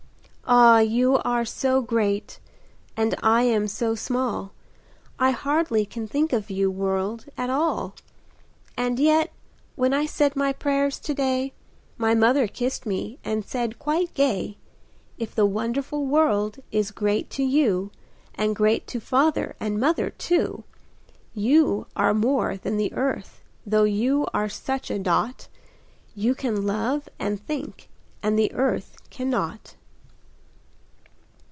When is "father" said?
18.99-19.55